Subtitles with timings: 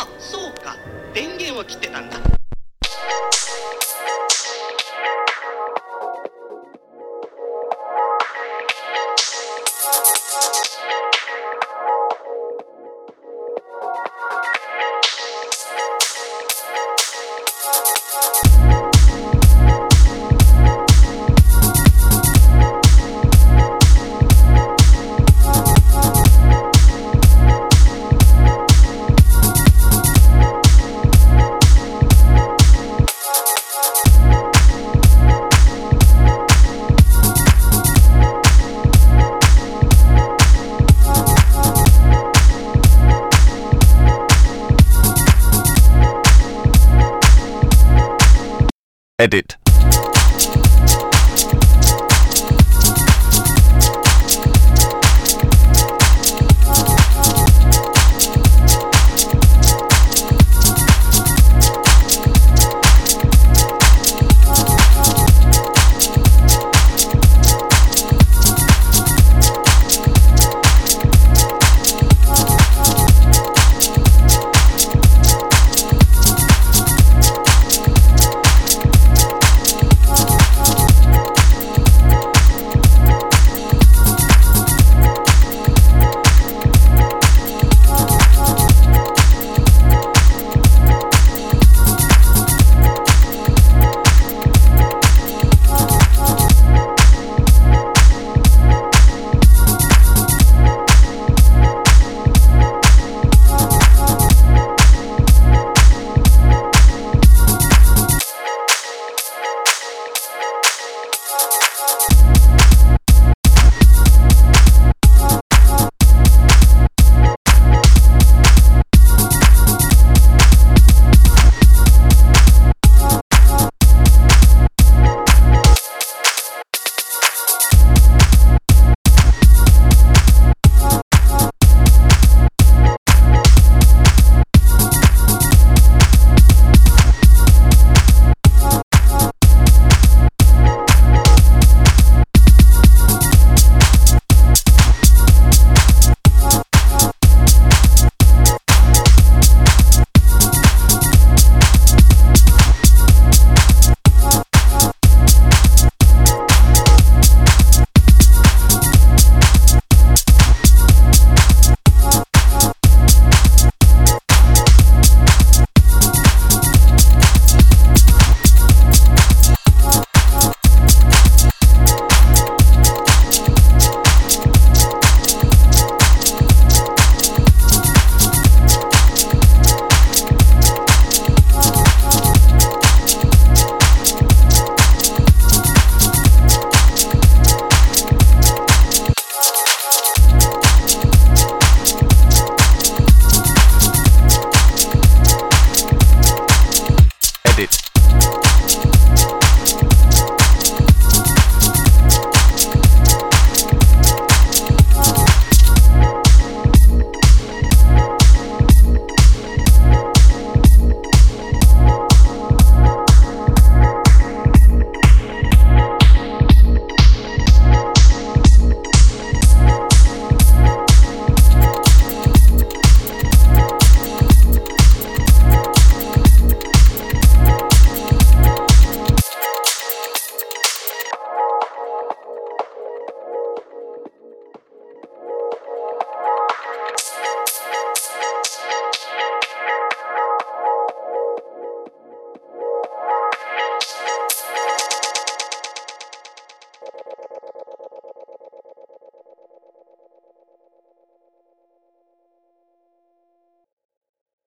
[0.00, 0.76] あそうか。
[1.12, 2.39] 電源を切ってたんだ。
[49.20, 49.69] Edit.